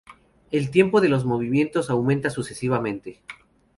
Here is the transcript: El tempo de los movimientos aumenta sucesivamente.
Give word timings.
El 0.49 0.71
tempo 0.71 0.99
de 0.99 1.09
los 1.09 1.25
movimientos 1.25 1.91
aumenta 1.91 2.31
sucesivamente. 2.31 3.21